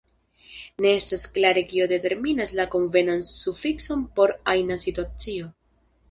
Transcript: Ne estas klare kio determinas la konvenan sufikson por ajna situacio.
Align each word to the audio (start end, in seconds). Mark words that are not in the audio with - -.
Ne 0.83 0.91
estas 0.99 1.25
klare 1.33 1.63
kio 1.73 1.83
determinas 1.91 2.53
la 2.59 2.65
konvenan 2.75 3.21
sufikson 3.27 4.01
por 4.21 4.33
ajna 4.55 4.79
situacio. 4.85 5.51